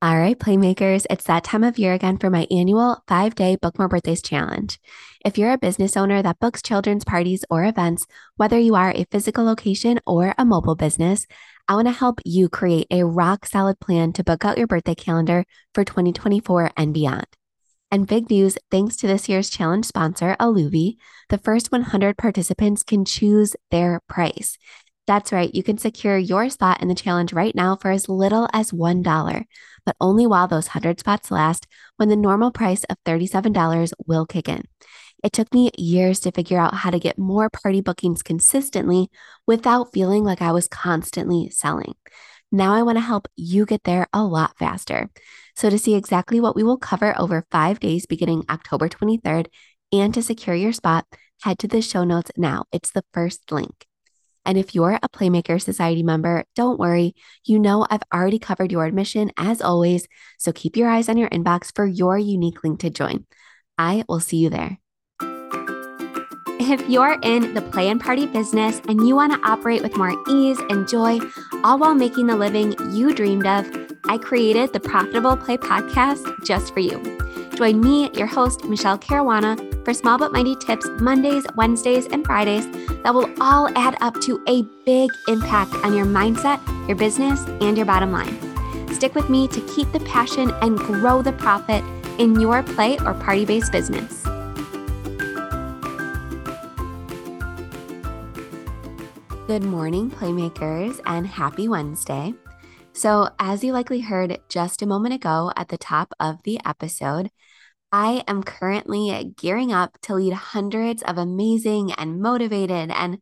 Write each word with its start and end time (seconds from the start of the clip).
All 0.00 0.16
right, 0.16 0.38
Playmakers, 0.38 1.06
it's 1.10 1.24
that 1.24 1.42
time 1.42 1.64
of 1.64 1.76
year 1.76 1.92
again 1.92 2.18
for 2.18 2.30
my 2.30 2.46
annual 2.52 3.02
five 3.08 3.34
day 3.34 3.56
Book 3.56 3.80
More 3.80 3.88
Birthdays 3.88 4.22
challenge. 4.22 4.78
If 5.24 5.36
you're 5.36 5.50
a 5.50 5.58
business 5.58 5.96
owner 5.96 6.22
that 6.22 6.38
books 6.38 6.62
children's 6.62 7.04
parties 7.04 7.44
or 7.50 7.64
events, 7.64 8.06
whether 8.36 8.56
you 8.60 8.76
are 8.76 8.92
a 8.92 9.06
physical 9.10 9.44
location 9.44 9.98
or 10.06 10.36
a 10.38 10.44
mobile 10.44 10.76
business, 10.76 11.26
I 11.66 11.74
want 11.74 11.88
to 11.88 11.92
help 11.92 12.20
you 12.24 12.48
create 12.48 12.86
a 12.92 13.06
rock 13.06 13.44
solid 13.44 13.80
plan 13.80 14.12
to 14.12 14.22
book 14.22 14.44
out 14.44 14.56
your 14.56 14.68
birthday 14.68 14.94
calendar 14.94 15.44
for 15.74 15.84
2024 15.84 16.70
and 16.76 16.94
beyond. 16.94 17.26
And 17.90 18.06
big 18.06 18.30
news 18.30 18.56
thanks 18.70 18.94
to 18.98 19.08
this 19.08 19.28
year's 19.28 19.50
challenge 19.50 19.86
sponsor, 19.86 20.36
Aluvi, 20.38 20.96
the 21.28 21.38
first 21.38 21.72
100 21.72 22.16
participants 22.16 22.84
can 22.84 23.04
choose 23.04 23.56
their 23.72 24.00
price. 24.08 24.58
That's 25.08 25.32
right, 25.32 25.52
you 25.54 25.62
can 25.62 25.78
secure 25.78 26.18
your 26.18 26.50
spot 26.50 26.82
in 26.82 26.88
the 26.88 26.94
challenge 26.94 27.32
right 27.32 27.54
now 27.54 27.76
for 27.76 27.90
as 27.90 28.10
little 28.10 28.46
as 28.52 28.72
$1, 28.72 29.44
but 29.86 29.96
only 30.02 30.26
while 30.26 30.46
those 30.46 30.66
100 30.66 31.00
spots 31.00 31.30
last 31.30 31.66
when 31.96 32.10
the 32.10 32.14
normal 32.14 32.50
price 32.50 32.84
of 32.84 32.98
$37 33.06 33.90
will 34.06 34.26
kick 34.26 34.50
in. 34.50 34.64
It 35.24 35.32
took 35.32 35.54
me 35.54 35.70
years 35.78 36.20
to 36.20 36.30
figure 36.30 36.58
out 36.58 36.74
how 36.74 36.90
to 36.90 36.98
get 36.98 37.18
more 37.18 37.48
party 37.48 37.80
bookings 37.80 38.22
consistently 38.22 39.08
without 39.46 39.94
feeling 39.94 40.24
like 40.24 40.42
I 40.42 40.52
was 40.52 40.68
constantly 40.68 41.48
selling. 41.48 41.94
Now 42.52 42.74
I 42.74 42.82
want 42.82 42.98
to 42.98 43.02
help 43.02 43.28
you 43.34 43.64
get 43.64 43.84
there 43.84 44.08
a 44.12 44.22
lot 44.22 44.58
faster. 44.58 45.08
So, 45.56 45.70
to 45.70 45.78
see 45.78 45.94
exactly 45.94 46.38
what 46.38 46.54
we 46.54 46.62
will 46.62 46.76
cover 46.76 47.18
over 47.18 47.46
five 47.50 47.80
days 47.80 48.04
beginning 48.04 48.44
October 48.50 48.90
23rd 48.90 49.46
and 49.90 50.12
to 50.12 50.22
secure 50.22 50.54
your 50.54 50.74
spot, 50.74 51.06
head 51.44 51.58
to 51.60 51.66
the 51.66 51.80
show 51.80 52.04
notes 52.04 52.30
now. 52.36 52.66
It's 52.72 52.90
the 52.90 53.04
first 53.14 53.50
link. 53.50 53.87
And 54.48 54.56
if 54.56 54.74
you're 54.74 54.98
a 55.02 55.08
Playmaker 55.10 55.60
Society 55.60 56.02
member, 56.02 56.42
don't 56.56 56.80
worry. 56.80 57.14
You 57.44 57.58
know 57.58 57.86
I've 57.90 58.02
already 58.12 58.38
covered 58.38 58.72
your 58.72 58.86
admission 58.86 59.30
as 59.36 59.60
always. 59.60 60.08
So 60.38 60.52
keep 60.52 60.74
your 60.74 60.88
eyes 60.88 61.10
on 61.10 61.18
your 61.18 61.28
inbox 61.28 61.70
for 61.74 61.84
your 61.84 62.16
unique 62.16 62.64
link 62.64 62.80
to 62.80 62.88
join. 62.88 63.26
I 63.76 64.04
will 64.08 64.20
see 64.20 64.38
you 64.38 64.48
there. 64.48 64.78
If 66.60 66.88
you're 66.88 67.18
in 67.22 67.52
the 67.52 67.60
play 67.60 67.90
and 67.90 68.00
party 68.00 68.24
business 68.24 68.80
and 68.88 69.06
you 69.06 69.14
want 69.14 69.34
to 69.34 69.48
operate 69.48 69.82
with 69.82 69.98
more 69.98 70.14
ease 70.30 70.58
and 70.70 70.88
joy, 70.88 71.20
all 71.62 71.78
while 71.78 71.94
making 71.94 72.26
the 72.26 72.36
living 72.36 72.74
you 72.90 73.14
dreamed 73.14 73.46
of, 73.46 73.66
I 74.08 74.16
created 74.16 74.72
the 74.72 74.80
Profitable 74.80 75.36
Play 75.36 75.58
podcast 75.58 76.24
just 76.46 76.72
for 76.72 76.80
you. 76.80 76.96
Join 77.58 77.80
me, 77.80 78.08
your 78.14 78.28
host, 78.28 78.64
Michele 78.66 78.98
Caruana, 78.98 79.84
for 79.84 79.92
small 79.92 80.16
but 80.16 80.30
mighty 80.30 80.54
tips 80.54 80.86
Mondays, 81.00 81.44
Wednesdays, 81.56 82.06
and 82.06 82.24
Fridays 82.24 82.70
that 83.02 83.12
will 83.12 83.28
all 83.40 83.68
add 83.76 83.96
up 84.00 84.14
to 84.20 84.40
a 84.46 84.62
big 84.86 85.10
impact 85.26 85.74
on 85.84 85.92
your 85.92 86.06
mindset, 86.06 86.64
your 86.86 86.96
business, 86.96 87.44
and 87.60 87.76
your 87.76 87.84
bottom 87.84 88.12
line. 88.12 88.38
Stick 88.94 89.16
with 89.16 89.28
me 89.28 89.48
to 89.48 89.60
keep 89.74 89.90
the 89.90 89.98
passion 89.98 90.52
and 90.62 90.78
grow 90.78 91.20
the 91.20 91.32
profit 91.32 91.82
in 92.20 92.38
your 92.38 92.62
play 92.62 92.96
or 93.00 93.12
party 93.14 93.44
based 93.44 93.72
business. 93.72 94.22
Good 99.48 99.64
morning, 99.64 100.12
Playmakers, 100.12 101.00
and 101.06 101.26
happy 101.26 101.66
Wednesday. 101.66 102.34
So, 102.98 103.28
as 103.38 103.62
you 103.62 103.72
likely 103.72 104.00
heard 104.00 104.40
just 104.48 104.82
a 104.82 104.86
moment 104.86 105.14
ago 105.14 105.52
at 105.54 105.68
the 105.68 105.78
top 105.78 106.12
of 106.18 106.42
the 106.42 106.58
episode, 106.66 107.30
I 107.92 108.24
am 108.26 108.42
currently 108.42 109.34
gearing 109.36 109.72
up 109.72 109.96
to 110.02 110.16
lead 110.16 110.32
hundreds 110.32 111.04
of 111.04 111.16
amazing 111.16 111.92
and 111.92 112.20
motivated 112.20 112.90
and 112.90 113.18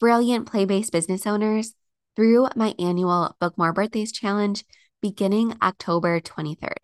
brilliant 0.00 0.46
play 0.46 0.64
based 0.64 0.92
business 0.92 1.26
owners 1.26 1.74
through 2.16 2.48
my 2.56 2.74
annual 2.78 3.36
Book 3.38 3.58
More 3.58 3.74
Birthdays 3.74 4.12
Challenge 4.12 4.64
beginning 5.02 5.58
October 5.60 6.20
23rd. 6.20 6.78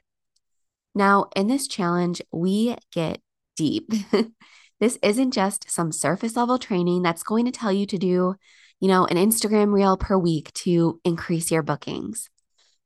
Now, 0.94 1.28
in 1.34 1.46
this 1.46 1.66
challenge, 1.66 2.20
we 2.30 2.76
get 2.92 3.22
deep. 3.56 3.90
this 4.80 4.98
isn't 5.02 5.32
just 5.32 5.70
some 5.70 5.92
surface 5.92 6.36
level 6.36 6.58
training 6.58 7.00
that's 7.00 7.22
going 7.22 7.46
to 7.46 7.50
tell 7.50 7.72
you 7.72 7.86
to 7.86 7.96
do, 7.96 8.34
you 8.80 8.88
know, 8.88 9.06
an 9.06 9.16
Instagram 9.16 9.72
reel 9.72 9.96
per 9.96 10.18
week 10.18 10.52
to 10.52 11.00
increase 11.06 11.50
your 11.50 11.62
bookings. 11.62 12.28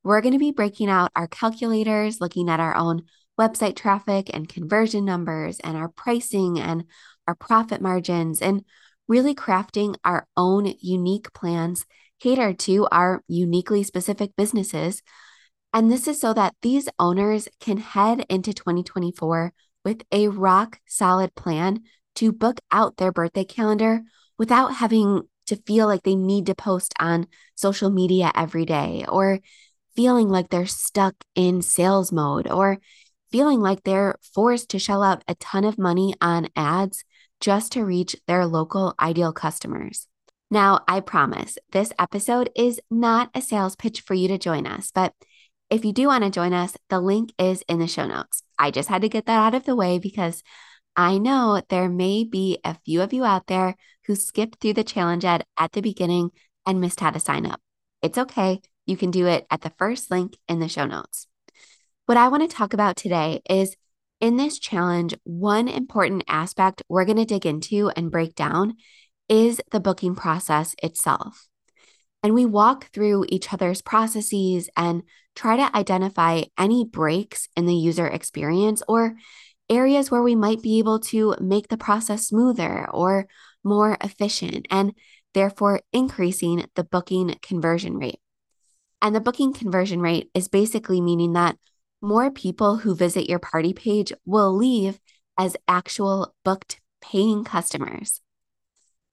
We're 0.09 0.23
going 0.23 0.33
to 0.33 0.39
be 0.39 0.53
breaking 0.53 0.89
out 0.89 1.13
our 1.15 1.27
calculators, 1.27 2.19
looking 2.19 2.49
at 2.49 2.61
our 2.61 2.75
own 2.75 3.03
website 3.39 3.77
traffic 3.77 4.31
and 4.33 4.49
conversion 4.49 5.05
numbers 5.05 5.61
and 5.61 5.77
our 5.77 5.91
pricing 5.91 6.59
and 6.59 6.85
our 7.27 7.35
profit 7.35 7.83
margins 7.83 8.41
and 8.41 8.65
really 9.07 9.35
crafting 9.35 9.97
our 10.07 10.27
own 10.35 10.73
unique 10.81 11.31
plans 11.35 11.85
catered 12.21 12.59
to 12.61 12.89
our 12.91 13.23
uniquely 13.29 13.83
specific 13.83 14.31
businesses. 14.35 15.03
And 15.75 15.91
this 15.91 16.09
is 16.09 16.19
so 16.19 16.33
that 16.33 16.55
these 16.63 16.89
owners 16.99 17.47
can 17.61 17.77
head 17.77 18.25
into 18.31 18.55
2024 18.55 19.53
with 19.85 20.05
a 20.11 20.29
rock 20.29 20.81
solid 20.87 21.35
plan 21.35 21.83
to 22.15 22.33
book 22.33 22.61
out 22.73 22.97
their 22.97 23.13
birthday 23.13 23.45
calendar 23.45 24.01
without 24.39 24.77
having 24.77 25.25
to 25.49 25.57
feel 25.67 25.87
like 25.87 26.03
they 26.03 26.17
need 26.17 26.47
to 26.47 26.55
post 26.55 26.95
on 26.99 27.27
social 27.55 27.91
media 27.91 28.33
every 28.35 28.65
day 28.65 29.05
or 29.07 29.41
feeling 29.99 30.29
like 30.29 30.49
they're 30.49 30.65
stuck 30.65 31.17
in 31.35 31.61
sales 31.61 32.13
mode 32.13 32.49
or 32.49 32.79
feeling 33.33 33.59
like 33.59 33.83
they're 33.83 34.15
forced 34.33 34.69
to 34.69 34.79
shell 34.79 35.03
out 35.03 35.25
a 35.27 35.35
ton 35.35 35.65
of 35.65 35.77
money 35.77 36.15
on 36.21 36.47
ads 36.55 37.03
just 37.41 37.73
to 37.73 37.85
reach 37.85 38.15
their 38.29 38.47
local 38.47 38.95
ideal 39.01 39.33
customers. 39.33 40.07
Now, 40.53 40.85
I 40.87 41.01
promise 41.01 41.59
this 41.73 41.93
episode 41.99 42.49
is 42.55 42.81
not 42.89 43.31
a 43.35 43.43
sales 43.43 43.75
pitch 43.75 44.03
for 44.03 44.15
you 44.15 44.29
to 44.29 44.39
join 44.39 44.69
us, 44.69 44.93
but 44.95 45.15
if 45.69 45.85
you 45.85 45.93
do 45.93 46.07
want 46.07 46.23
to 46.23 46.31
join 46.31 46.53
us, 46.53 46.77
the 46.91 47.01
link 47.01 47.33
is 47.37 47.65
in 47.69 47.81
the 47.81 47.89
show 47.89 48.07
notes. 48.07 48.45
I 48.57 48.71
just 48.71 48.89
had 48.89 49.03
to 49.03 49.09
get 49.09 49.27
that 49.27 49.47
out 49.47 49.55
of 49.57 49.65
the 49.65 49.75
way 49.75 49.99
because 49.99 50.45
I 50.95 51.19
know 51.19 51.61
there 51.71 51.89
may 51.89 52.23
be 52.23 52.61
a 52.63 52.79
few 52.85 53.03
of 53.03 53.13
you 53.13 53.25
out 53.25 53.49
there 53.49 53.75
who 54.07 54.15
skipped 54.15 54.61
through 54.61 54.75
the 54.75 54.85
challenge 54.85 55.25
ad 55.25 55.45
at 55.59 55.73
the 55.73 55.81
beginning 55.81 56.31
and 56.65 56.81
missed 56.81 57.01
how 57.01 57.11
to 57.11 57.19
sign 57.19 57.47
up. 57.47 57.61
It's 58.01 58.17
okay. 58.17 58.61
You 58.89 58.97
can 58.97 59.11
do 59.11 59.27
it 59.27 59.47
at 59.51 59.61
the 59.61 59.73
first 59.79 60.11
link 60.11 60.39
in 60.49 60.61
the 60.61 60.69
show 60.69 60.87
notes. 60.87 61.27
What 62.07 62.17
I 62.17 62.29
want 62.29 62.49
to 62.49 62.57
talk 62.57 62.73
about 62.73 62.97
today 62.97 63.43
is 63.49 63.77
in 64.19 64.39
this 64.39 64.59
challenge, 64.59 65.15
one 65.25 65.69
important 65.69 66.25
aspect 66.27 66.83
we're 66.89 67.05
going 67.05 67.19
to 67.19 67.27
dig 67.27 67.45
into 67.45 67.91
and 67.91 68.11
break 68.11 68.35
down 68.35 68.77
is 69.29 69.61
the 69.73 69.79
booking 69.79 70.15
process 70.15 70.75
itself. 70.83 71.49
And 72.23 72.33
we 72.33 72.47
walk 72.47 72.87
through 72.87 73.27
each 73.29 73.53
other's 73.53 73.83
processes 73.83 74.71
and 74.75 75.03
try 75.37 75.59
to 75.59 75.77
identify 75.77 76.45
any 76.57 76.87
breaks 76.87 77.47
in 77.59 77.67
the 77.67 77.75
user 77.75 78.07
experience 78.07 78.83
or 78.89 79.17
areas 79.69 80.11
where 80.11 80.23
we 80.23 80.35
might 80.35 80.63
be 80.63 80.79
able 80.79 80.99
to 80.99 81.37
make 81.41 81.69
the 81.69 81.77
process 81.77 82.27
smoother 82.27 82.89
or 82.91 83.29
more 83.63 83.99
efficient 84.01 84.67
and 84.71 84.95
therefore 85.35 85.83
increasing 85.93 86.65
the 86.75 86.85
booking 86.85 87.37
conversion 87.43 87.99
rate. 87.99 88.19
And 89.01 89.15
the 89.15 89.21
booking 89.21 89.53
conversion 89.53 90.01
rate 90.01 90.31
is 90.35 90.49
basically 90.49 91.01
meaning 91.01 91.35
that 91.35 91.57
more 92.01 92.31
people 92.31 92.77
who 92.77 92.95
visit 92.95 93.29
your 93.29 93.39
party 93.39 93.73
page 93.73 94.13
will 94.25 94.55
leave 94.55 94.99
as 95.39 95.57
actual 95.67 96.35
booked 96.45 96.81
paying 97.01 97.45
customers. 97.45 98.21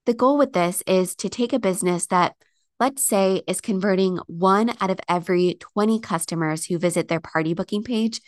The 0.06 0.14
goal 0.14 0.38
with 0.38 0.52
this 0.52 0.82
is 0.86 1.16
to 1.16 1.28
take 1.28 1.52
a 1.52 1.58
business 1.58 2.06
that, 2.06 2.34
let's 2.78 3.04
say, 3.04 3.42
is 3.46 3.60
converting 3.60 4.18
one 4.26 4.70
out 4.80 4.90
of 4.90 5.00
every 5.08 5.56
20 5.58 6.00
customers 6.00 6.64
who 6.64 6.78
visit 6.78 7.08
their 7.08 7.20
party 7.20 7.54
booking 7.54 7.82
page 7.82 8.20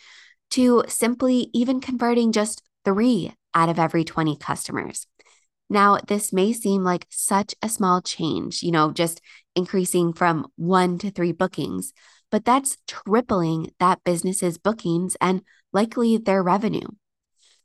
to 0.51 0.83
simply 0.87 1.49
even 1.53 1.79
converting 1.79 2.31
just 2.31 2.61
three 2.83 3.33
out 3.53 3.69
of 3.69 3.79
every 3.79 4.03
20 4.03 4.35
customers. 4.37 5.07
Now, 5.69 5.99
this 6.07 6.33
may 6.33 6.53
seem 6.53 6.83
like 6.83 7.05
such 7.09 7.53
a 7.61 7.69
small 7.69 8.01
change, 8.01 8.63
you 8.63 8.71
know, 8.71 8.91
just 8.91 9.21
increasing 9.55 10.13
from 10.13 10.47
one 10.55 10.97
to 10.99 11.11
three 11.11 11.31
bookings, 11.31 11.93
but 12.31 12.43
that's 12.45 12.77
tripling 12.87 13.71
that 13.79 14.03
business's 14.03 14.57
bookings 14.57 15.15
and 15.21 15.41
likely 15.71 16.17
their 16.17 16.41
revenue. 16.41 16.87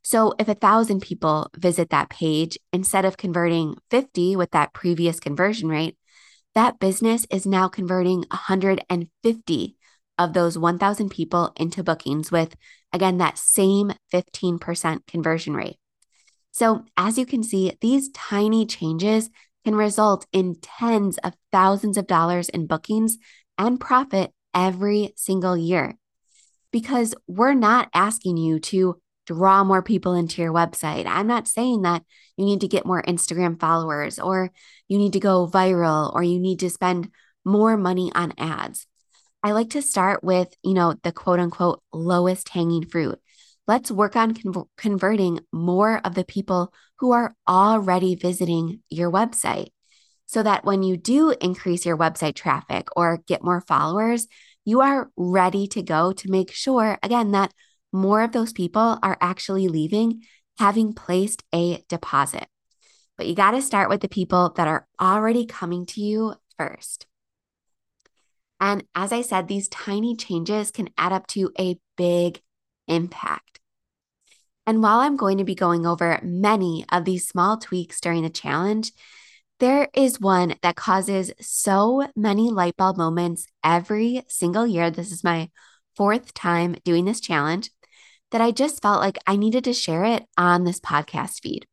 So 0.02 0.34
if 0.38 0.48
a 0.48 0.54
thousand 0.54 1.00
people 1.00 1.50
visit 1.56 1.88
that 1.90 2.10
page 2.10 2.58
instead 2.74 3.06
of 3.06 3.16
converting 3.16 3.76
50 3.90 4.36
with 4.36 4.50
that 4.50 4.74
previous 4.74 5.18
conversion 5.18 5.68
rate, 5.68 5.96
that 6.54 6.78
business 6.78 7.26
is 7.30 7.46
now 7.46 7.68
converting 7.68 8.18
150 8.30 9.76
of 10.18 10.32
those 10.34 10.58
1,000 10.58 11.08
people 11.08 11.52
into 11.56 11.82
bookings 11.82 12.30
with, 12.30 12.54
again, 12.92 13.16
that 13.18 13.38
same 13.38 13.92
15% 14.12 15.06
conversion 15.06 15.54
rate. 15.54 15.78
So, 16.54 16.84
as 16.96 17.18
you 17.18 17.26
can 17.26 17.42
see, 17.42 17.76
these 17.80 18.10
tiny 18.10 18.64
changes 18.64 19.28
can 19.64 19.74
result 19.74 20.24
in 20.32 20.54
tens 20.62 21.18
of 21.18 21.34
thousands 21.50 21.96
of 21.96 22.06
dollars 22.06 22.48
in 22.48 22.68
bookings 22.68 23.18
and 23.58 23.80
profit 23.80 24.32
every 24.54 25.14
single 25.16 25.56
year 25.56 25.96
because 26.70 27.12
we're 27.26 27.54
not 27.54 27.88
asking 27.92 28.36
you 28.36 28.60
to 28.60 29.00
draw 29.26 29.64
more 29.64 29.82
people 29.82 30.14
into 30.14 30.42
your 30.42 30.52
website. 30.52 31.06
I'm 31.08 31.26
not 31.26 31.48
saying 31.48 31.82
that 31.82 32.04
you 32.36 32.44
need 32.44 32.60
to 32.60 32.68
get 32.68 32.86
more 32.86 33.02
Instagram 33.02 33.58
followers 33.58 34.20
or 34.20 34.52
you 34.86 34.96
need 34.96 35.14
to 35.14 35.20
go 35.20 35.48
viral 35.48 36.14
or 36.14 36.22
you 36.22 36.38
need 36.38 36.60
to 36.60 36.70
spend 36.70 37.10
more 37.44 37.76
money 37.76 38.12
on 38.14 38.32
ads. 38.38 38.86
I 39.42 39.50
like 39.50 39.70
to 39.70 39.82
start 39.82 40.22
with, 40.22 40.54
you 40.62 40.74
know, 40.74 40.94
the 41.02 41.10
quote 41.10 41.40
unquote 41.40 41.82
lowest 41.92 42.50
hanging 42.50 42.86
fruit. 42.86 43.20
Let's 43.66 43.90
work 43.90 44.16
on 44.16 44.34
con- 44.34 44.64
converting 44.76 45.40
more 45.52 46.00
of 46.04 46.14
the 46.14 46.24
people 46.24 46.72
who 46.98 47.12
are 47.12 47.34
already 47.48 48.14
visiting 48.14 48.80
your 48.88 49.10
website 49.10 49.68
so 50.26 50.42
that 50.42 50.64
when 50.64 50.82
you 50.82 50.96
do 50.96 51.30
increase 51.40 51.86
your 51.86 51.96
website 51.96 52.34
traffic 52.34 52.88
or 52.96 53.22
get 53.26 53.44
more 53.44 53.60
followers, 53.60 54.26
you 54.64 54.80
are 54.80 55.10
ready 55.16 55.66
to 55.68 55.82
go 55.82 56.12
to 56.12 56.30
make 56.30 56.52
sure, 56.52 56.98
again, 57.02 57.32
that 57.32 57.52
more 57.92 58.22
of 58.22 58.32
those 58.32 58.52
people 58.52 58.98
are 59.02 59.18
actually 59.20 59.68
leaving 59.68 60.22
having 60.58 60.92
placed 60.92 61.42
a 61.54 61.82
deposit. 61.88 62.46
But 63.16 63.26
you 63.26 63.34
got 63.34 63.52
to 63.52 63.62
start 63.62 63.88
with 63.88 64.00
the 64.00 64.08
people 64.08 64.52
that 64.56 64.68
are 64.68 64.86
already 65.00 65.46
coming 65.46 65.86
to 65.86 66.00
you 66.00 66.34
first. 66.58 67.06
And 68.60 68.84
as 68.94 69.12
I 69.12 69.22
said, 69.22 69.48
these 69.48 69.68
tiny 69.68 70.16
changes 70.16 70.70
can 70.70 70.90
add 70.96 71.12
up 71.12 71.26
to 71.28 71.50
a 71.58 71.78
big 71.96 72.40
impact. 72.88 73.60
And 74.66 74.82
while 74.82 75.00
I'm 75.00 75.16
going 75.16 75.38
to 75.38 75.44
be 75.44 75.54
going 75.54 75.86
over 75.86 76.20
many 76.22 76.84
of 76.90 77.04
these 77.04 77.28
small 77.28 77.58
tweaks 77.58 78.00
during 78.00 78.22
the 78.22 78.30
challenge, 78.30 78.92
there 79.60 79.88
is 79.94 80.20
one 80.20 80.56
that 80.62 80.76
causes 80.76 81.32
so 81.40 82.08
many 82.16 82.50
light 82.50 82.76
bulb 82.76 82.96
moments 82.96 83.46
every 83.62 84.22
single 84.28 84.66
year. 84.66 84.90
This 84.90 85.12
is 85.12 85.22
my 85.22 85.50
fourth 85.96 86.34
time 86.34 86.76
doing 86.84 87.04
this 87.04 87.20
challenge 87.20 87.70
that 88.30 88.40
I 88.40 88.50
just 88.50 88.82
felt 88.82 89.00
like 89.00 89.18
I 89.26 89.36
needed 89.36 89.64
to 89.64 89.72
share 89.72 90.04
it 90.04 90.24
on 90.36 90.64
this 90.64 90.80
podcast 90.80 91.40
feed 91.40 91.66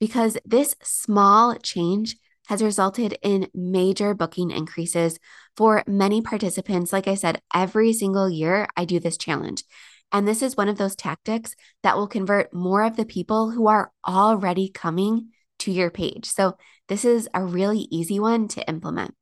because 0.00 0.36
this 0.44 0.74
small 0.82 1.54
change 1.56 2.16
has 2.48 2.60
resulted 2.60 3.16
in 3.22 3.48
major 3.54 4.14
booking 4.14 4.50
increases 4.50 5.18
for 5.56 5.84
many 5.86 6.20
participants. 6.20 6.92
Like 6.92 7.06
I 7.06 7.14
said, 7.14 7.40
every 7.54 7.92
single 7.92 8.28
year 8.28 8.66
I 8.76 8.84
do 8.84 8.98
this 8.98 9.16
challenge. 9.16 9.62
And 10.12 10.28
this 10.28 10.42
is 10.42 10.56
one 10.56 10.68
of 10.68 10.76
those 10.76 10.94
tactics 10.94 11.56
that 11.82 11.96
will 11.96 12.06
convert 12.06 12.52
more 12.52 12.84
of 12.84 12.96
the 12.96 13.06
people 13.06 13.50
who 13.50 13.66
are 13.66 13.90
already 14.06 14.68
coming 14.68 15.30
to 15.60 15.72
your 15.72 15.90
page. 15.90 16.26
So, 16.26 16.56
this 16.88 17.04
is 17.04 17.28
a 17.32 17.42
really 17.42 17.88
easy 17.90 18.20
one 18.20 18.48
to 18.48 18.68
implement. 18.68 19.14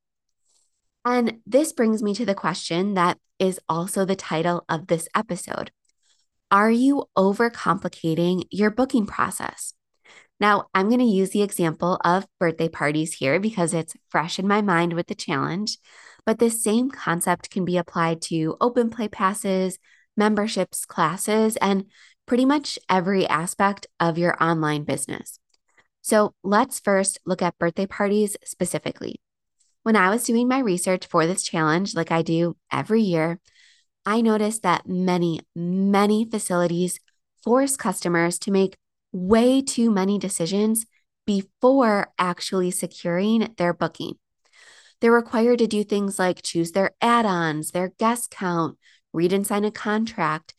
And 1.04 1.38
this 1.46 1.72
brings 1.72 2.02
me 2.02 2.14
to 2.14 2.26
the 2.26 2.34
question 2.34 2.94
that 2.94 3.18
is 3.38 3.60
also 3.68 4.04
the 4.04 4.16
title 4.16 4.64
of 4.68 4.88
this 4.88 5.08
episode 5.14 5.70
Are 6.50 6.70
you 6.70 7.04
overcomplicating 7.16 8.44
your 8.50 8.70
booking 8.70 9.06
process? 9.06 9.74
Now, 10.40 10.68
I'm 10.74 10.88
going 10.88 11.00
to 11.00 11.04
use 11.04 11.30
the 11.30 11.42
example 11.42 12.00
of 12.02 12.26
birthday 12.38 12.68
parties 12.68 13.12
here 13.12 13.38
because 13.38 13.74
it's 13.74 13.94
fresh 14.08 14.38
in 14.38 14.48
my 14.48 14.62
mind 14.62 14.94
with 14.94 15.06
the 15.06 15.14
challenge, 15.14 15.76
but 16.24 16.38
this 16.38 16.64
same 16.64 16.90
concept 16.90 17.50
can 17.50 17.66
be 17.66 17.76
applied 17.76 18.22
to 18.22 18.56
open 18.60 18.88
play 18.88 19.08
passes, 19.08 19.78
memberships, 20.20 20.84
classes, 20.84 21.56
and 21.56 21.86
pretty 22.26 22.44
much 22.44 22.78
every 22.88 23.26
aspect 23.26 23.88
of 23.98 24.18
your 24.18 24.40
online 24.40 24.84
business. 24.84 25.40
So 26.02 26.34
let's 26.44 26.78
first 26.78 27.18
look 27.26 27.42
at 27.42 27.58
birthday 27.58 27.86
parties 27.86 28.36
specifically. 28.44 29.20
When 29.82 29.96
I 29.96 30.10
was 30.10 30.24
doing 30.24 30.46
my 30.46 30.58
research 30.60 31.06
for 31.06 31.26
this 31.26 31.42
challenge, 31.42 31.96
like 31.96 32.12
I 32.12 32.22
do 32.22 32.56
every 32.70 33.02
year, 33.02 33.40
I 34.04 34.20
noticed 34.20 34.62
that 34.62 34.86
many, 34.86 35.40
many 35.56 36.24
facilities 36.24 37.00
force 37.42 37.76
customers 37.76 38.38
to 38.40 38.50
make 38.50 38.76
way 39.12 39.62
too 39.62 39.90
many 39.90 40.18
decisions 40.18 40.86
before 41.26 42.12
actually 42.18 42.70
securing 42.70 43.54
their 43.56 43.72
booking. 43.72 44.14
They're 45.00 45.12
required 45.12 45.58
to 45.60 45.66
do 45.66 45.82
things 45.82 46.18
like 46.18 46.42
choose 46.42 46.72
their 46.72 46.92
add 47.00 47.24
ons, 47.24 47.70
their 47.70 47.92
guest 47.98 48.30
count, 48.30 48.78
read 49.12 49.32
and 49.32 49.46
sign 49.46 49.64
a 49.64 49.70
contract, 49.70 50.54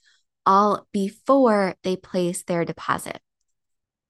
all 0.45 0.87
before 0.91 1.75
they 1.83 1.95
place 1.95 2.43
their 2.43 2.65
deposit. 2.65 3.19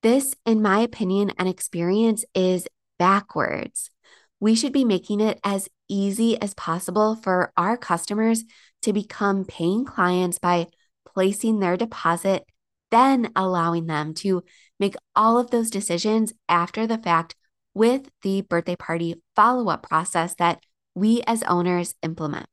This, 0.02 0.34
in 0.46 0.62
my 0.62 0.80
opinion 0.80 1.32
and 1.38 1.48
experience, 1.48 2.26
is 2.34 2.68
backwards. 2.98 3.92
We 4.40 4.56
should 4.56 4.74
be 4.74 4.86
making 4.86 5.22
it 5.22 5.40
as 5.44 5.70
easy 5.88 6.42
as 6.42 6.54
possible 6.56 7.16
for 7.16 7.52
our 7.56 7.78
customers 7.78 8.44
to 8.82 8.94
become 8.94 9.46
paying 9.46 9.86
clients 9.86 10.40
by 10.40 10.68
placing 11.06 11.60
their 11.60 11.78
deposit, 11.78 12.46
then 12.90 13.32
allowing 13.36 13.86
them 13.86 14.14
to 14.16 14.44
make 14.80 14.96
all 15.16 15.38
of 15.38 15.52
those 15.52 15.70
decisions 15.70 16.34
after 16.50 16.88
the 16.88 16.98
fact 16.98 17.36
with 17.74 18.10
the 18.24 18.42
birthday 18.42 18.76
party 18.76 19.22
follow 19.36 19.70
up 19.70 19.88
process 19.88 20.34
that 20.36 20.64
we 20.96 21.22
as 21.28 21.44
owners 21.44 21.96
implement. 22.02 22.48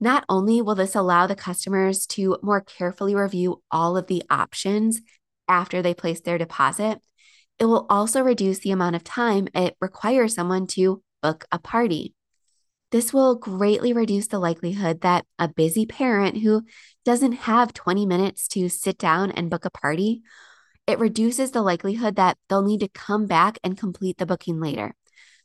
Not 0.00 0.24
only 0.28 0.62
will 0.62 0.74
this 0.74 0.94
allow 0.94 1.26
the 1.26 1.36
customers 1.36 2.06
to 2.08 2.38
more 2.42 2.62
carefully 2.62 3.14
review 3.14 3.62
all 3.70 3.96
of 3.96 4.06
the 4.06 4.22
options 4.30 5.02
after 5.46 5.82
they 5.82 5.92
place 5.92 6.20
their 6.20 6.38
deposit, 6.38 7.00
it 7.58 7.66
will 7.66 7.86
also 7.90 8.22
reduce 8.22 8.60
the 8.60 8.70
amount 8.70 8.96
of 8.96 9.04
time 9.04 9.48
it 9.54 9.76
requires 9.80 10.34
someone 10.34 10.66
to 10.68 11.02
book 11.22 11.44
a 11.52 11.58
party. 11.58 12.14
This 12.90 13.12
will 13.12 13.36
greatly 13.36 13.92
reduce 13.92 14.26
the 14.26 14.38
likelihood 14.38 15.02
that 15.02 15.26
a 15.38 15.48
busy 15.48 15.84
parent 15.84 16.38
who 16.38 16.62
doesn't 17.04 17.32
have 17.32 17.74
20 17.74 18.06
minutes 18.06 18.48
to 18.48 18.68
sit 18.68 18.98
down 18.98 19.30
and 19.30 19.50
book 19.50 19.64
a 19.64 19.70
party, 19.70 20.22
it 20.86 20.98
reduces 20.98 21.50
the 21.50 21.62
likelihood 21.62 22.16
that 22.16 22.38
they'll 22.48 22.62
need 22.62 22.80
to 22.80 22.88
come 22.88 23.26
back 23.26 23.58
and 23.62 23.78
complete 23.78 24.18
the 24.18 24.26
booking 24.26 24.58
later, 24.58 24.94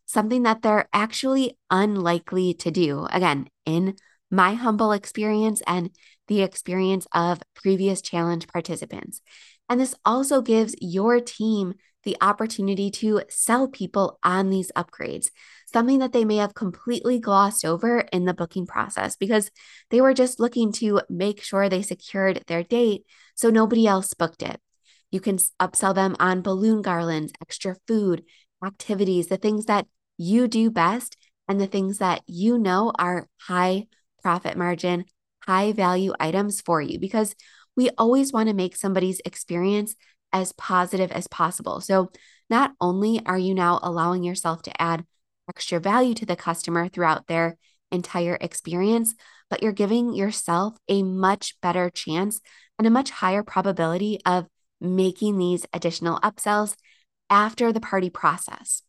something 0.05 0.43
that 0.43 0.61
they're 0.61 0.87
actually 0.91 1.57
unlikely 1.69 2.55
to 2.55 2.71
do. 2.71 3.05
Again, 3.11 3.47
in 3.65 3.95
my 4.31 4.53
humble 4.53 4.91
experience 4.91 5.61
and 5.67 5.91
the 6.27 6.41
experience 6.41 7.07
of 7.13 7.41
previous 7.53 8.01
challenge 8.01 8.47
participants. 8.47 9.21
And 9.69 9.79
this 9.79 9.95
also 10.05 10.41
gives 10.41 10.75
your 10.79 11.19
team 11.19 11.75
the 12.03 12.17
opportunity 12.21 12.91
to 12.91 13.21
sell 13.29 13.67
people 13.67 14.19
on 14.23 14.49
these 14.49 14.71
upgrades, 14.75 15.27
something 15.73 15.99
that 15.99 16.13
they 16.13 16.23
may 16.23 16.37
have 16.37 16.53
completely 16.53 17.19
glossed 17.19 17.65
over 17.65 17.99
in 18.13 18.25
the 18.25 18.33
booking 18.33 18.67
process 18.67 19.15
because 19.15 19.49
they 19.89 20.01
were 20.01 20.13
just 20.13 20.39
looking 20.39 20.71
to 20.71 21.01
make 21.09 21.41
sure 21.41 21.67
they 21.67 21.81
secured 21.81 22.43
their 22.47 22.63
date 22.63 23.05
so 23.33 23.49
nobody 23.49 23.87
else 23.87 24.13
booked 24.13 24.43
it. 24.43 24.59
You 25.11 25.19
can 25.19 25.37
upsell 25.59 25.95
them 25.95 26.15
on 26.19 26.41
balloon 26.41 26.81
garlands, 26.81 27.33
extra 27.41 27.75
food, 27.87 28.23
activities, 28.63 29.27
the 29.27 29.37
things 29.37 29.65
that 29.65 29.87
you 30.17 30.47
do 30.47 30.69
best, 30.69 31.17
and 31.47 31.59
the 31.59 31.67
things 31.67 31.97
that 31.99 32.21
you 32.27 32.57
know 32.57 32.91
are 32.97 33.27
high 33.39 33.87
profit 34.25 34.57
margin, 34.57 35.05
high 35.43 35.71
value 35.71 36.11
items 36.19 36.59
for 36.59 36.81
you 36.81 36.97
because 36.97 37.35
we 37.77 37.91
always 37.95 38.33
want 38.33 38.49
to 38.49 38.55
make 38.55 38.75
somebody's 38.75 39.21
experience 39.23 39.93
as 40.33 40.51
positive 40.53 41.11
as 41.11 41.27
possible. 41.27 41.79
So, 41.79 42.09
not 42.49 42.71
only 42.81 43.21
are 43.27 43.37
you 43.37 43.53
now 43.53 43.79
allowing 43.83 44.23
yourself 44.23 44.63
to 44.63 44.81
add 44.81 45.05
extra 45.47 45.79
value 45.79 46.15
to 46.15 46.25
the 46.25 46.35
customer 46.35 46.87
throughout 46.87 47.27
their 47.27 47.55
entire 47.91 48.35
experience, 48.41 49.13
but 49.51 49.61
you're 49.61 49.71
giving 49.71 50.15
yourself 50.15 50.75
a 50.89 51.03
much 51.03 51.61
better 51.61 51.91
chance 51.91 52.41
and 52.79 52.87
a 52.87 52.97
much 52.97 53.11
higher 53.11 53.43
probability 53.43 54.21
of 54.25 54.47
making 54.81 55.37
these 55.37 55.67
additional 55.71 56.19
upsells 56.21 56.75
after 57.29 57.71
the 57.71 57.79
party 57.79 58.09
process. 58.09 58.81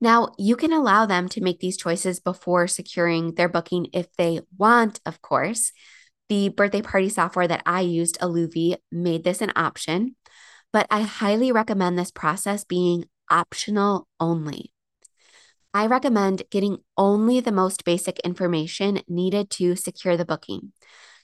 Now, 0.00 0.32
you 0.38 0.56
can 0.56 0.72
allow 0.72 1.06
them 1.06 1.28
to 1.30 1.40
make 1.40 1.60
these 1.60 1.76
choices 1.76 2.20
before 2.20 2.66
securing 2.66 3.34
their 3.34 3.48
booking 3.48 3.88
if 3.92 4.14
they 4.16 4.40
want, 4.58 5.00
of 5.06 5.22
course. 5.22 5.72
The 6.28 6.50
birthday 6.50 6.82
party 6.82 7.08
software 7.08 7.48
that 7.48 7.62
I 7.64 7.80
used, 7.80 8.18
Aluvi, 8.20 8.76
made 8.90 9.24
this 9.24 9.40
an 9.40 9.52
option, 9.56 10.16
but 10.72 10.86
I 10.90 11.02
highly 11.02 11.52
recommend 11.52 11.98
this 11.98 12.10
process 12.10 12.64
being 12.64 13.04
optional 13.30 14.08
only. 14.20 14.72
I 15.72 15.86
recommend 15.86 16.42
getting 16.50 16.78
only 16.96 17.40
the 17.40 17.52
most 17.52 17.84
basic 17.84 18.18
information 18.20 19.02
needed 19.08 19.50
to 19.50 19.76
secure 19.76 20.16
the 20.16 20.24
booking. 20.24 20.72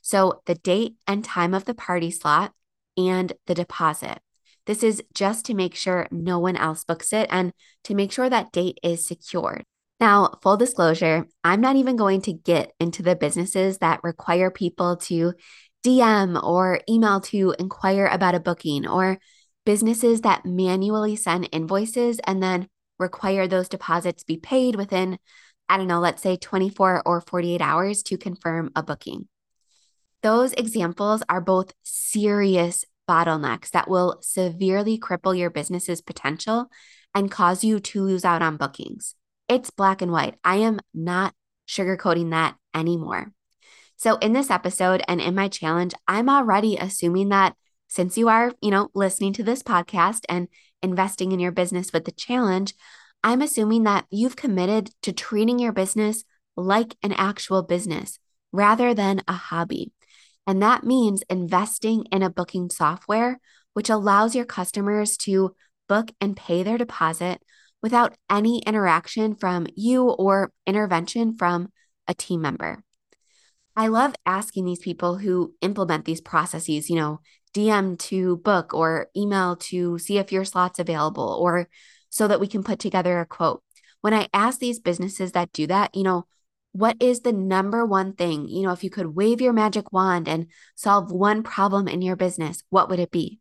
So, 0.03 0.43
the 0.47 0.55
date 0.55 0.97
and 1.07 1.25
time 1.25 1.55
of 1.55 1.65
the 1.65 1.75
party 1.75 2.11
slot 2.11 2.53
and 2.97 3.33
the 3.47 3.55
deposit. 3.55 4.19
This 4.67 4.83
is 4.83 5.03
just 5.15 5.47
to 5.47 5.55
make 5.55 5.75
sure 5.75 6.09
no 6.11 6.39
one 6.39 6.57
else 6.57 6.85
books 6.85 7.13
it 7.13 7.27
and 7.31 7.53
to 7.85 7.95
make 7.95 8.13
sure 8.13 8.29
that 8.29 8.53
date 8.53 8.79
is 8.83 9.07
secured. 9.07 9.65
Now, 9.99 10.39
full 10.43 10.57
disclosure, 10.57 11.27
I'm 11.45 11.61
not 11.61 11.77
even 11.77 11.97
going 11.97 12.23
to 12.23 12.33
get 12.33 12.73
into 12.81 13.03
the 13.03 13.17
businesses 13.17 13.79
that 13.79 14.01
require 14.03 14.51
people 14.51 14.97
to 14.97 15.35
DM 15.85 16.43
or 16.43 16.81
email 16.89 17.21
to 17.21 17.55
inquire 17.59 18.07
about 18.07 18.35
a 18.35 18.41
booking 18.41 18.87
or 18.87 19.19
businesses 19.65 20.23
that 20.23 20.45
manually 20.45 21.17
send 21.17 21.49
invoices 21.53 22.19
and 22.25 22.43
then 22.43 22.69
require 22.99 23.47
those 23.47 23.69
deposits 23.69 24.25
be 24.25 24.37
paid 24.37 24.77
within, 24.77 25.19
I 25.69 25.77
don't 25.77 25.89
know, 25.89 26.01
let's 26.01 26.23
say 26.23 26.37
24 26.37 27.03
or 27.07 27.21
48 27.21 27.61
hours 27.61 28.03
to 28.05 28.19
confirm 28.19 28.71
a 28.75 28.83
booking. 28.83 29.29
Those 30.23 30.53
examples 30.53 31.23
are 31.29 31.41
both 31.41 31.73
serious 31.83 32.85
bottlenecks 33.13 33.71
that 33.71 33.91
will 33.91 34.19
severely 34.23 34.99
cripple 34.99 35.37
your 35.37 35.51
business's 35.51 36.01
potential 36.01 36.71
and 37.15 37.31
cause 37.31 37.63
you 37.63 37.79
to 37.79 38.03
lose 38.03 38.25
out 38.25 38.41
on 38.41 38.57
bookings. 38.57 39.15
It's 39.51 39.69
black 39.69 40.01
and 40.01 40.11
white. 40.11 40.37
I 40.43 40.57
am 40.57 40.81
not 40.95 41.35
sugarcoating 41.69 42.31
that 42.31 42.57
anymore. 42.75 43.33
So, 43.97 44.17
in 44.17 44.33
this 44.33 44.51
episode 44.51 45.03
and 45.07 45.21
in 45.21 45.35
my 45.35 45.49
challenge, 45.49 45.93
I'm 46.09 46.31
already 46.31 46.79
assuming 46.79 47.29
that 47.29 47.55
since 47.89 48.17
you 48.17 48.29
are, 48.31 48.53
you 48.63 48.71
know, 48.71 48.89
listening 48.95 49.35
to 49.35 49.43
this 49.43 49.63
podcast 49.63 50.21
and 50.31 50.49
investing 50.83 51.33
in 51.33 51.41
your 51.41 51.53
business 51.53 51.93
with 51.93 52.07
the 52.07 52.13
challenge, 52.13 52.73
I'm 53.23 53.43
assuming 53.43 53.85
that 53.85 54.07
you've 54.11 54.37
committed 54.37 54.89
to 55.03 55.13
treating 55.13 55.59
your 55.59 55.73
business 55.73 56.25
like 56.57 56.97
an 57.03 57.13
actual 57.13 57.63
business 57.63 58.19
rather 58.53 58.95
than 58.95 59.23
a 59.29 59.35
hobby. 59.35 59.93
And 60.47 60.63
that 60.63 60.85
means 60.85 61.23
investing 61.31 62.05
in 62.11 62.23
a 62.23 62.31
booking 62.31 62.71
software, 62.71 63.41
which 63.75 63.91
allows 63.91 64.35
your 64.35 64.45
customers 64.45 65.17
to 65.19 65.55
book 65.89 66.11
and 66.21 66.37
pay 66.37 66.63
their 66.63 66.79
deposit 66.79 67.43
without 67.83 68.15
any 68.31 68.61
interaction 68.61 69.35
from 69.35 69.67
you 69.75 70.09
or 70.09 70.53
intervention 70.67 71.37
from 71.37 71.71
a 72.09 72.15
team 72.15 72.41
member. 72.41 72.83
I 73.75 73.89
love 73.89 74.15
asking 74.27 74.65
these 74.65 74.81
people 74.81 75.17
who 75.17 75.55
implement 75.61 76.05
these 76.05 76.21
processes, 76.21 76.91
you 76.91 76.97
know, 76.97 77.21
DM 77.55 77.99
to 77.99 78.37
book 78.39 78.75
or 78.75 79.09
email 79.17 79.57
to 79.57 79.99
see 79.99 80.19
if 80.19 80.33
your 80.33 80.45
slot's 80.45 80.79
available 80.79 81.39
or 81.41 81.69
so 82.11 82.29
that 82.29 82.41
we 82.41 82.47
can 82.47 82.63
put 82.63 82.79
together 82.79 83.21
a 83.21 83.27
quote. 83.27 83.63
When 84.01 84.13
I 84.13 84.29
ask 84.35 84.59
these 84.59 84.81
businesses 84.81 85.33
that 85.33 85.53
do 85.53 85.67
that, 85.69 85.95
you 85.95 86.03
know, 86.03 86.27
what 86.73 86.97
is 87.01 87.21
the 87.21 87.33
number 87.33 87.85
one 87.85 88.15
thing? 88.15 88.49
You 88.49 88.63
know, 88.63 88.73
if 88.73 88.83
you 88.83 88.91
could 88.91 89.15
wave 89.15 89.41
your 89.41 89.53
magic 89.53 89.93
wand 89.93 90.29
and 90.29 90.47
solve 90.75 91.13
one 91.13 91.43
problem 91.43 91.87
in 91.87 92.03
your 92.03 92.17
business, 92.17 92.63
what 92.71 92.89
would 92.89 92.99
it 92.99 93.11
be? 93.11 93.39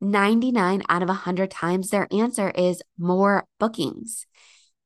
99 0.00 0.82
out 0.88 1.02
of 1.02 1.08
100 1.08 1.50
times 1.50 1.90
their 1.90 2.08
answer 2.12 2.50
is 2.50 2.82
more 2.98 3.46
bookings. 3.58 4.26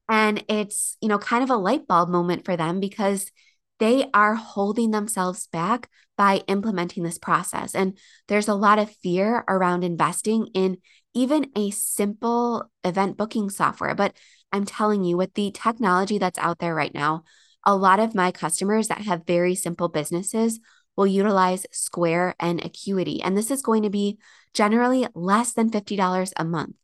And 0.09 0.45
it's, 0.49 0.97
you 1.01 1.09
know, 1.09 1.19
kind 1.19 1.45
of 1.45 1.51
a 1.51 1.57
light 1.57 1.87
bulb 1.87 2.09
moment 2.09 2.45
for 2.45 2.57
them 2.57 2.81
because 2.81 3.31
they 3.79 4.07
are 4.13 4.35
holding 4.35 4.91
themselves 4.91 5.47
back 5.49 5.89
by 6.17 6.43
implementing 6.49 7.05
this 7.05 7.19
process. 7.19 7.75
And 7.75 7.97
there's 8.27 8.49
a 8.49 8.55
lot 8.55 8.79
of 8.79 8.91
fear 9.03 9.45
around 9.49 9.85
investing 9.85 10.49
in 10.55 10.79
even 11.15 11.51
a 11.57 11.71
simple 11.71 12.71
event 12.83 13.17
booking 13.17 13.51
software. 13.51 13.95
But 13.95 14.17
I'm 14.53 14.65
telling 14.65 15.05
you, 15.05 15.17
with 15.17 15.35
the 15.35 15.53
technology 15.53 16.19
that's 16.19 16.39
out 16.39 16.59
there 16.59 16.75
right 16.75 16.93
now, 16.93 17.25
a 17.65 17.77
lot 17.77 18.01
of 18.01 18.15
my 18.15 18.31
customers 18.31 18.89
that 18.89 19.03
have 19.03 19.27
very 19.27 19.55
simple 19.55 19.89
businesses 19.89 20.61
will 20.97 21.07
utilize 21.07 21.67
Square 21.71 22.35
and 22.41 22.65
Acuity. 22.65 23.23
And 23.23 23.37
this 23.37 23.51
is 23.51 23.63
going 23.63 23.85
to 23.85 23.91
be 23.91 24.19
generally 24.53 25.07
less 25.15 25.53
than 25.53 25.71
$50 25.71 26.33
a 26.37 26.45
month. 26.45 26.77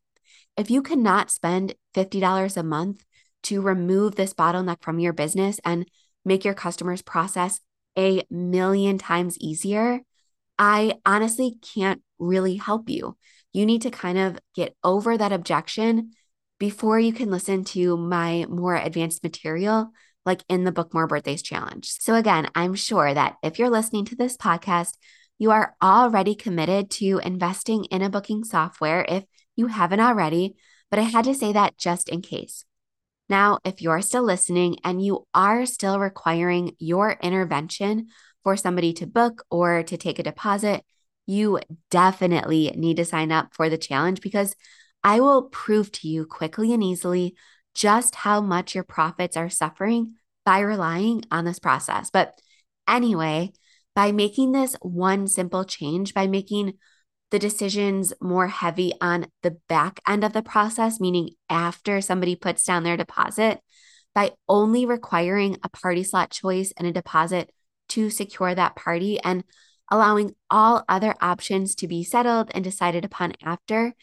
If 0.55 0.71
you 0.71 0.81
cannot 0.81 1.31
spend 1.31 1.75
$50 1.93 2.55
a 2.55 2.63
month 2.63 3.03
to 3.43 3.61
remove 3.61 4.15
this 4.15 4.33
bottleneck 4.33 4.81
from 4.81 4.99
your 4.99 5.11
business 5.11 5.59
and 5.65 5.85
make 6.23 6.45
your 6.45 6.53
customers 6.53 7.01
process 7.01 7.59
a 7.97 8.23
million 8.29 8.97
times 8.97 9.37
easier, 9.39 10.01
I 10.57 10.95
honestly 11.05 11.57
can't 11.61 12.01
really 12.17 12.55
help 12.55 12.89
you. 12.89 13.17
You 13.51 13.65
need 13.65 13.81
to 13.83 13.91
kind 13.91 14.17
of 14.17 14.39
get 14.55 14.75
over 14.83 15.17
that 15.17 15.31
objection 15.31 16.11
before 16.57 16.99
you 16.99 17.11
can 17.11 17.29
listen 17.29 17.65
to 17.65 17.97
my 17.97 18.45
more 18.49 18.75
advanced 18.75 19.23
material 19.23 19.91
like 20.25 20.43
in 20.49 20.63
the 20.63 20.71
Book 20.71 20.93
More 20.93 21.07
Birthdays 21.07 21.41
Challenge. 21.41 21.87
So, 21.87 22.15
again, 22.15 22.47
I'm 22.55 22.75
sure 22.75 23.13
that 23.13 23.35
if 23.43 23.59
you're 23.59 23.69
listening 23.69 24.05
to 24.05 24.15
this 24.15 24.37
podcast, 24.37 24.93
you 25.37 25.51
are 25.51 25.75
already 25.81 26.35
committed 26.35 26.89
to 26.91 27.19
investing 27.23 27.85
in 27.85 28.01
a 28.01 28.09
booking 28.09 28.43
software 28.43 29.05
if 29.07 29.25
you 29.55 29.67
haven't 29.67 29.99
already, 29.99 30.55
but 30.89 30.99
I 30.99 31.03
had 31.03 31.25
to 31.25 31.35
say 31.35 31.53
that 31.53 31.77
just 31.77 32.09
in 32.09 32.21
case. 32.21 32.65
Now, 33.27 33.59
if 33.63 33.81
you're 33.81 34.01
still 34.01 34.23
listening 34.23 34.77
and 34.83 35.03
you 35.03 35.25
are 35.33 35.65
still 35.65 35.99
requiring 35.99 36.75
your 36.79 37.17
intervention 37.21 38.07
for 38.43 38.55
somebody 38.55 38.93
to 38.93 39.07
book 39.07 39.43
or 39.49 39.83
to 39.83 39.97
take 39.97 40.19
a 40.19 40.23
deposit, 40.23 40.83
you 41.25 41.59
definitely 41.89 42.71
need 42.75 42.97
to 42.97 43.05
sign 43.05 43.31
up 43.31 43.53
for 43.53 43.69
the 43.69 43.77
challenge 43.77 44.21
because 44.21 44.55
I 45.03 45.19
will 45.19 45.43
prove 45.43 45.91
to 45.93 46.07
you 46.07 46.25
quickly 46.25 46.73
and 46.73 46.83
easily 46.83 47.35
just 47.75 48.15
how 48.15 48.41
much 48.41 48.73
your 48.73 48.83
profits 48.83 49.37
are 49.37 49.49
suffering 49.49 50.15
by 50.45 50.59
relying 50.59 51.23
on 51.29 51.45
this 51.45 51.59
process. 51.59 52.09
But 52.09 52.39
anyway, 52.87 53.51
by 53.93 54.11
making 54.11 54.51
this 54.51 54.75
one 54.81 55.27
simple 55.27 55.65
change, 55.65 56.13
by 56.13 56.27
making 56.27 56.73
the 57.31 57.39
decisions 57.39 58.13
more 58.21 58.47
heavy 58.47 58.93
on 59.01 59.27
the 59.43 59.57
back 59.67 59.99
end 60.07 60.23
of 60.23 60.33
the 60.33 60.41
process, 60.41 60.99
meaning 60.99 61.31
after 61.49 62.01
somebody 62.01 62.35
puts 62.35 62.63
down 62.63 62.83
their 62.83 62.97
deposit, 62.97 63.59
by 64.13 64.31
only 64.47 64.85
requiring 64.85 65.57
a 65.63 65.69
party 65.69 66.03
slot 66.03 66.31
choice 66.31 66.71
and 66.77 66.87
a 66.87 66.93
deposit 66.93 67.51
to 67.89 68.09
secure 68.09 68.55
that 68.55 68.75
party 68.75 69.19
and 69.19 69.43
allowing 69.91 70.33
all 70.49 70.83
other 70.87 71.13
options 71.21 71.75
to 71.75 71.87
be 71.87 72.03
settled 72.03 72.49
and 72.55 72.63
decided 72.63 73.03
upon 73.03 73.33
after, 73.43 73.93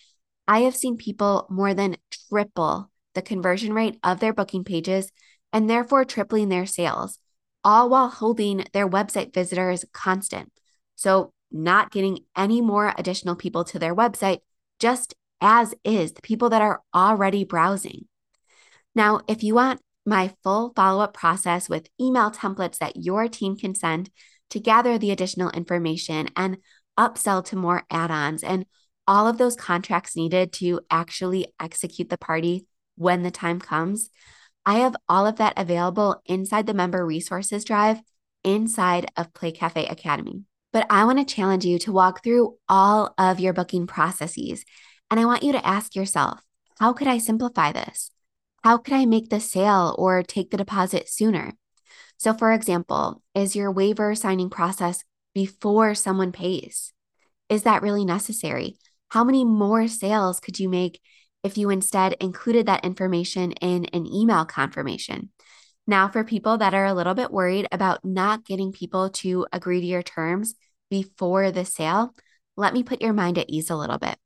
I 0.47 0.61
have 0.61 0.77
seen 0.77 0.97
people 0.97 1.47
more 1.49 1.75
than 1.75 1.97
triple 2.29 2.92
the 3.15 3.23
conversion 3.23 3.73
rate 3.73 3.99
of 4.03 4.21
their 4.21 4.33
booking 4.33 4.65
pages 4.65 5.11
and 5.53 5.69
therefore 5.69 6.05
tripling 6.05 6.49
their 6.49 6.67
sales, 6.67 7.19
all 7.63 7.89
while 7.89 8.09
holding 8.09 8.65
their 8.73 8.89
website 8.89 9.35
visitors 9.35 9.85
constant. 9.93 10.51
So, 10.97 11.33
not 11.51 11.91
getting 11.91 12.21
any 12.35 12.63
more 12.63 12.95
additional 12.97 13.37
people 13.37 13.65
to 13.65 13.79
their 13.79 13.95
website, 13.95 14.39
just 14.79 15.15
as 15.43 15.75
is 15.85 16.13
the 16.13 16.23
people 16.23 16.49
that 16.51 16.63
are 16.63 16.81
already 16.95 17.45
browsing. 17.45 18.07
Now, 18.95 19.21
if 19.29 19.43
you 19.43 19.55
want 19.55 19.81
my 20.07 20.35
full 20.43 20.73
follow 20.75 21.03
up 21.03 21.15
process 21.15 21.69
with 21.69 21.89
email 22.01 22.31
templates 22.31 22.79
that 22.79 22.97
your 22.97 23.29
team 23.29 23.57
can 23.57 23.75
send 23.75 24.11
to 24.51 24.61
gather 24.61 24.99
the 24.99 25.11
additional 25.11 25.51
information 25.51 26.29
and 26.37 26.57
upsell 26.99 27.45
to 27.45 27.57
more 27.57 27.85
add 27.91 28.11
ons 28.11 28.43
and 28.43 28.67
all 29.07 29.27
of 29.27 29.39
those 29.39 29.57
contracts 29.57 30.17
needed 30.17 30.53
to 30.53 30.81
actually 30.91 31.53
execute 31.61 32.09
the 32.09 32.19
party 32.19 32.67
when 32.97 33.23
the 33.23 33.31
time 33.31 33.61
comes. 33.61 34.11
I 34.65 34.79
have 34.79 34.97
all 35.09 35.27
of 35.27 35.37
that 35.37 35.55
available 35.57 36.23
inside 36.27 36.67
the 36.67 36.75
member 36.75 37.05
resources 37.05 37.65
drive 37.65 38.01
inside 38.45 39.11
of 39.17 39.35
Play 39.35 39.53
Cafe 39.53 39.87
Academy. 39.87 40.45
But 40.73 40.87
I 40.89 41.05
want 41.05 41.19
to 41.19 41.35
challenge 41.35 41.65
you 41.65 41.79
to 41.81 41.93
walk 41.93 42.23
through 42.23 42.57
all 42.69 43.15
of 43.19 43.41
your 43.41 43.53
booking 43.53 43.87
processes. 43.87 44.65
And 45.11 45.21
I 45.21 45.27
want 45.27 45.43
you 45.43 45.53
to 45.53 45.67
ask 45.67 45.95
yourself, 45.95 46.41
how 46.79 46.93
could 46.93 47.09
I 47.09 47.19
simplify 47.19 47.73
this? 47.73 48.11
How 48.65 48.79
could 48.79 48.95
I 48.95 49.05
make 49.05 49.29
the 49.29 49.41
sale 49.41 49.95
or 49.99 50.23
take 50.23 50.51
the 50.51 50.57
deposit 50.57 51.09
sooner? 51.09 51.53
So, 52.17 52.33
for 52.33 52.53
example, 52.53 53.23
is 53.35 53.57
your 53.57 53.73
waiver 53.73 54.15
signing 54.15 54.49
process 54.49 55.03
before 55.35 55.95
someone 55.95 56.33
pays? 56.33 56.93
Is 57.49 57.65
that 57.65 57.83
really 57.83 58.05
necessary? 58.05 58.77
How 59.09 59.25
many 59.25 59.45
more 59.45 59.89
sales 59.89 60.41
could 60.41 60.59
you 60.59 60.69
make 60.69 61.01
if 61.43 61.59
you 61.59 61.71
instead 61.71 62.17
included 62.21 62.67
that 62.67 62.85
information 62.85 63.53
in 63.53 63.87
an 63.87 64.07
email 64.07 64.45
confirmation. 64.45 65.31
Now, 65.87 66.09
for 66.09 66.23
people 66.23 66.59
that 66.59 66.75
are 66.75 66.87
a 66.87 66.95
little 66.95 67.15
bit 67.15 67.33
worried 67.33 67.67
about 67.73 68.05
not 68.05 68.45
getting 68.45 68.73
people 68.73 69.11
to 69.11 69.47
agree 69.53 69.81
to 69.81 69.87
your 69.87 70.03
terms 70.03 70.55
before 70.91 71.51
the 71.51 71.65
sale, 71.65 72.15
let 72.57 72.73
me 72.73 72.83
put 72.83 73.03
your 73.03 73.13
mind 73.13 73.39
at 73.39 73.51
ease 73.51 73.71
a 73.71 73.77
little 73.77 73.99
bit. 73.99 74.17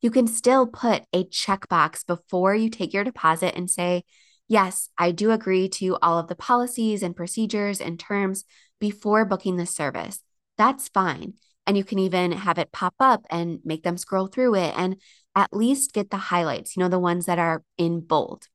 You 0.00 0.10
can 0.10 0.26
still 0.26 0.66
put 0.66 1.02
a 1.12 1.24
checkbox 1.24 2.06
before 2.06 2.54
you 2.54 2.70
take 2.70 2.92
your 2.92 3.04
deposit 3.04 3.54
and 3.56 3.70
say, 3.70 4.04
Yes, 4.48 4.90
I 4.98 5.12
do 5.12 5.30
agree 5.30 5.68
to 5.70 5.96
all 6.02 6.18
of 6.18 6.28
the 6.28 6.34
policies 6.34 7.02
and 7.02 7.16
procedures 7.16 7.80
and 7.80 7.98
terms 7.98 8.44
before 8.80 9.24
booking 9.24 9.56
the 9.56 9.64
service. 9.64 10.20
That's 10.58 10.88
fine. 10.88 11.34
And 11.66 11.76
you 11.76 11.84
can 11.84 11.98
even 11.98 12.32
have 12.32 12.58
it 12.58 12.72
pop 12.72 12.94
up 13.00 13.24
and 13.30 13.60
make 13.64 13.82
them 13.82 13.96
scroll 13.96 14.26
through 14.26 14.56
it 14.56 14.74
and 14.76 14.96
at 15.34 15.52
least 15.52 15.92
get 15.92 16.10
the 16.10 16.16
highlights, 16.16 16.76
you 16.76 16.82
know, 16.82 16.88
the 16.88 16.98
ones 16.98 17.26
that 17.26 17.38
are 17.38 17.62
in 17.78 18.00
bold. 18.00 18.48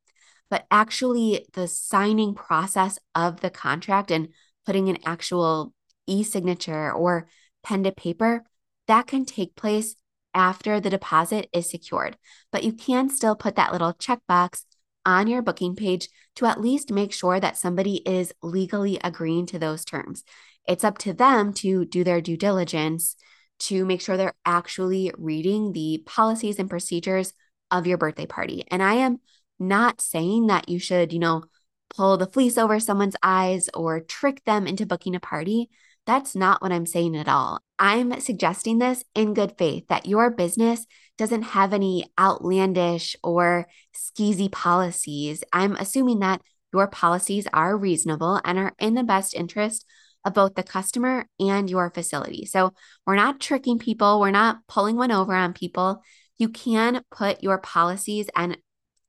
But 0.49 0.65
actually, 0.71 1.45
the 1.53 1.67
signing 1.67 2.33
process 2.33 2.99
of 3.13 3.41
the 3.41 3.49
contract 3.49 4.11
and 4.11 4.29
putting 4.65 4.89
an 4.89 4.97
actual 5.05 5.73
e 6.05 6.23
signature 6.23 6.91
or 6.91 7.27
pen 7.63 7.83
to 7.83 7.91
paper, 7.91 8.45
that 8.87 9.07
can 9.07 9.25
take 9.25 9.55
place 9.55 9.95
after 10.33 10.79
the 10.79 10.89
deposit 10.89 11.49
is 11.51 11.69
secured. 11.69 12.17
But 12.51 12.63
you 12.63 12.71
can 12.71 13.09
still 13.09 13.35
put 13.35 13.55
that 13.55 13.71
little 13.71 13.93
checkbox 13.93 14.63
on 15.05 15.27
your 15.27 15.41
booking 15.41 15.75
page 15.75 16.09
to 16.35 16.45
at 16.45 16.61
least 16.61 16.91
make 16.91 17.11
sure 17.11 17.39
that 17.39 17.57
somebody 17.57 17.97
is 18.05 18.33
legally 18.43 18.99
agreeing 19.03 19.45
to 19.47 19.59
those 19.59 19.83
terms. 19.83 20.23
It's 20.67 20.83
up 20.83 20.97
to 20.99 21.13
them 21.13 21.53
to 21.53 21.85
do 21.85 22.03
their 22.03 22.21
due 22.21 22.37
diligence 22.37 23.15
to 23.59 23.85
make 23.85 24.01
sure 24.01 24.17
they're 24.17 24.33
actually 24.45 25.11
reading 25.17 25.73
the 25.73 26.03
policies 26.05 26.59
and 26.59 26.69
procedures 26.69 27.33
of 27.71 27.87
your 27.87 27.97
birthday 27.97 28.25
party. 28.25 28.63
And 28.69 28.81
I 28.81 28.95
am 28.95 29.19
not 29.59 30.01
saying 30.01 30.47
that 30.47 30.69
you 30.69 30.79
should, 30.79 31.11
you 31.11 31.19
know, 31.19 31.43
pull 31.89 32.17
the 32.17 32.27
fleece 32.27 32.57
over 32.57 32.79
someone's 32.79 33.15
eyes 33.23 33.69
or 33.73 34.01
trick 34.01 34.43
them 34.45 34.67
into 34.67 34.85
booking 34.85 35.15
a 35.15 35.19
party. 35.19 35.69
That's 36.05 36.35
not 36.35 36.61
what 36.61 36.71
I'm 36.71 36.85
saying 36.85 37.15
at 37.17 37.27
all. 37.27 37.59
I'm 37.79 38.19
suggesting 38.21 38.79
this 38.79 39.03
in 39.13 39.33
good 39.33 39.57
faith 39.57 39.87
that 39.89 40.05
your 40.05 40.29
business 40.29 40.85
doesn't 41.17 41.43
have 41.43 41.73
any 41.73 42.05
outlandish 42.19 43.15
or 43.23 43.67
skeezy 43.95 44.51
policies. 44.51 45.43
I'm 45.51 45.75
assuming 45.75 46.19
that 46.19 46.41
your 46.73 46.87
policies 46.87 47.47
are 47.53 47.77
reasonable 47.77 48.39
and 48.45 48.57
are 48.57 48.73
in 48.79 48.93
the 48.93 49.03
best 49.03 49.33
interest 49.33 49.85
of 50.27 50.33
both 50.33 50.55
the 50.55 50.63
customer 50.63 51.25
and 51.39 51.69
your 51.69 51.89
facility. 51.89 52.45
So 52.45 52.73
we're 53.05 53.15
not 53.15 53.39
tricking 53.39 53.79
people, 53.79 54.19
we're 54.19 54.31
not 54.31 54.59
pulling 54.67 54.97
one 54.97 55.11
over 55.11 55.33
on 55.33 55.53
people. 55.53 56.03
You 56.37 56.49
can 56.49 57.01
put 57.09 57.41
your 57.41 57.57
policies 57.57 58.27
and 58.35 58.57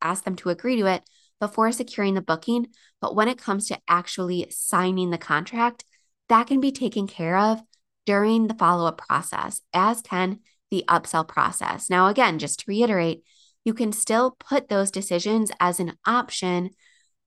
ask 0.01 0.25
them 0.25 0.37
to 0.37 0.49
agree 0.49 0.77
to 0.77 0.87
it 0.87 1.03
before 1.41 1.73
securing 1.73 2.15
the 2.15 2.23
booking. 2.23 2.69
But 3.01 3.17
when 3.17 3.29
it 3.29 3.39
comes 3.39 3.67
to 3.69 3.79
actually 3.89 4.47
signing 4.51 5.11
the 5.11 5.19
contract, 5.19 5.85
that 6.29 6.47
can 6.47 6.61
be 6.61 6.73
taken 6.73 7.07
care 7.07 7.37
of 7.37 7.61
during 8.07 8.47
the 8.47 8.55
follow 8.55 8.87
up 8.87 8.99
process, 8.99 9.61
as 9.75 10.01
can 10.01 10.39
the 10.71 10.85
upsell 10.89 11.27
process. 11.27 11.91
Now, 11.91 12.07
again, 12.07 12.39
just 12.39 12.61
to 12.61 12.65
reiterate, 12.69 13.23
you 13.65 13.75
can 13.75 13.93
still 13.93 14.37
put 14.39 14.69
those 14.69 14.91
decisions 14.91 15.51
as 15.59 15.81
an 15.81 15.95
option, 16.07 16.71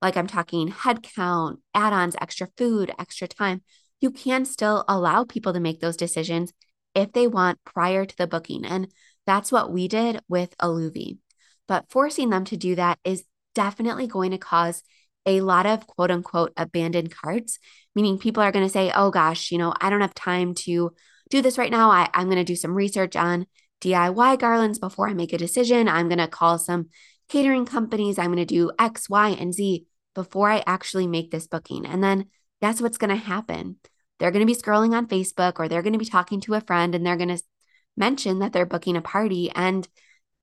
like 0.02 0.18
I'm 0.18 0.28
talking 0.28 0.70
headcount, 0.70 1.58
add 1.74 1.94
ons, 1.94 2.16
extra 2.20 2.48
food, 2.58 2.92
extra 2.98 3.28
time. 3.28 3.62
You 4.02 4.12
can 4.12 4.44
still 4.46 4.84
allow 4.88 5.24
people 5.24 5.54
to 5.54 5.60
make 5.60 5.80
those 5.80 5.96
decisions 5.96 6.52
if 6.94 7.14
they 7.14 7.28
want 7.28 7.64
prior 7.64 8.06
to 8.06 8.18
the 8.18 8.28
booking. 8.28 8.66
And 8.66 8.92
that's 9.26 9.52
what 9.52 9.72
we 9.72 9.88
did 9.88 10.20
with 10.28 10.58
Aluvi. 10.58 11.20
But 11.68 11.90
forcing 11.90 12.30
them 12.30 12.44
to 12.46 12.58
do 12.58 12.76
that 12.76 13.00
is 13.06 13.24
definitely 13.56 14.08
going 14.08 14.32
to 14.32 14.38
cause 14.38 14.84
a 15.26 15.42
lot 15.42 15.66
of 15.66 15.88
quote 15.88 16.12
unquote 16.12 16.52
abandoned 16.58 17.16
carts, 17.16 17.60
meaning 17.96 18.18
people 18.18 18.44
are 18.44 18.52
going 18.52 18.66
to 18.66 18.72
say, 18.72 18.92
oh 18.94 19.12
gosh, 19.12 19.52
you 19.52 19.58
know, 19.58 19.74
I 19.80 19.90
don't 19.90 20.02
have 20.02 20.14
time 20.14 20.54
to 20.56 20.92
do 21.30 21.42
this 21.42 21.58
right 21.58 21.72
now. 21.72 21.92
I, 21.92 22.10
I'm 22.14 22.26
going 22.26 22.38
to 22.38 22.44
do 22.44 22.56
some 22.56 22.74
research 22.74 23.16
on 23.16 23.46
DIY 23.82 24.40
garlands 24.40 24.80
before 24.80 25.08
I 25.08 25.14
make 25.14 25.34
a 25.34 25.38
decision. 25.38 25.88
I'm 25.88 26.10
going 26.10 26.20
to 26.20 26.28
call 26.28 26.58
some 26.58 26.90
catering 27.30 27.66
companies. 27.66 28.20
I'm 28.20 28.34
going 28.34 28.38
to 28.38 28.46
do 28.46 28.72
X, 28.78 29.10
Y, 29.10 29.30
and 29.30 29.54
Z 29.54 29.86
before 30.14 30.50
I 30.50 30.64
actually 30.68 31.08
make 31.08 31.32
this 31.32 31.48
booking. 31.48 31.86
And 31.86 32.04
then 32.04 32.26
that's 32.60 32.82
what's 32.82 32.98
going 32.98 33.10
to 33.10 33.16
happen. 33.16 33.78
They're 34.22 34.30
going 34.30 34.46
to 34.46 34.54
be 34.54 34.56
scrolling 34.56 34.94
on 34.94 35.08
Facebook 35.08 35.54
or 35.58 35.68
they're 35.68 35.82
going 35.82 35.94
to 35.94 36.00
be 36.00 36.06
talking 36.06 36.40
to 36.42 36.54
a 36.54 36.62
friend 36.62 36.94
and 36.94 37.04
they're 37.04 37.18
going 37.18 37.36
to 37.36 37.42
mention 37.98 38.38
that 38.38 38.54
they're 38.54 38.68
booking 38.68 38.96
a 38.96 39.02
party 39.02 39.50
and 39.56 39.88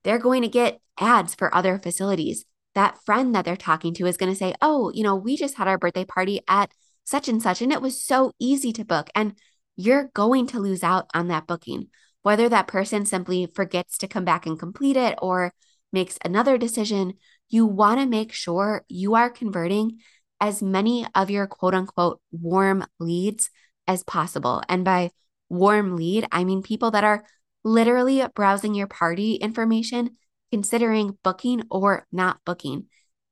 they're 0.02 0.18
going 0.18 0.42
to 0.42 0.48
get 0.48 0.80
ads 0.98 1.36
for 1.36 1.54
other 1.54 1.78
facilities. 1.78 2.44
That 2.74 2.98
friend 3.06 3.32
that 3.36 3.44
they're 3.44 3.56
talking 3.56 3.94
to 3.94 4.06
is 4.06 4.16
going 4.16 4.32
to 4.32 4.38
say, 4.38 4.52
Oh, 4.60 4.90
you 4.92 5.04
know, 5.04 5.14
we 5.14 5.36
just 5.36 5.58
had 5.58 5.68
our 5.68 5.78
birthday 5.78 6.04
party 6.04 6.40
at 6.48 6.72
such 7.04 7.28
and 7.28 7.40
such, 7.40 7.62
and 7.62 7.72
it 7.72 7.80
was 7.80 8.04
so 8.04 8.32
easy 8.40 8.72
to 8.72 8.84
book. 8.84 9.10
And 9.14 9.34
you're 9.76 10.10
going 10.12 10.48
to 10.48 10.58
lose 10.58 10.82
out 10.82 11.06
on 11.14 11.28
that 11.28 11.46
booking. 11.46 11.86
Whether 12.22 12.48
that 12.48 12.66
person 12.66 13.06
simply 13.06 13.46
forgets 13.46 13.96
to 13.98 14.08
come 14.08 14.24
back 14.24 14.44
and 14.44 14.58
complete 14.58 14.96
it 14.96 15.16
or 15.22 15.54
makes 15.92 16.18
another 16.24 16.58
decision, 16.58 17.14
you 17.48 17.64
want 17.64 18.00
to 18.00 18.06
make 18.06 18.32
sure 18.32 18.84
you 18.88 19.14
are 19.14 19.30
converting 19.30 20.00
as 20.40 20.62
many 20.62 21.06
of 21.14 21.30
your 21.30 21.46
quote 21.46 21.74
unquote 21.74 22.20
warm 22.32 22.84
leads 22.98 23.50
as 23.88 24.04
possible. 24.04 24.62
And 24.68 24.84
by 24.84 25.10
warm 25.48 25.96
lead, 25.96 26.26
I 26.30 26.44
mean 26.44 26.62
people 26.62 26.92
that 26.92 27.04
are 27.04 27.24
literally 27.64 28.24
browsing 28.34 28.74
your 28.74 28.86
party 28.86 29.34
information, 29.34 30.16
considering 30.52 31.18
booking 31.24 31.64
or 31.70 32.06
not 32.12 32.38
booking. 32.44 32.86